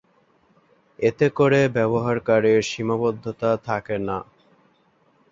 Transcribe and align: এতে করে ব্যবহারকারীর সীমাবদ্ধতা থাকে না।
এতে 0.99 1.27
করে 1.37 1.59
ব্যবহারকারীর 1.75 2.59
সীমাবদ্ধতা 2.63 3.49
থাকে 3.67 3.95
না। 4.07 4.17